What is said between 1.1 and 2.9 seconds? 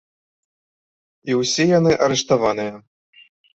І ўсе яны арыштаваныя.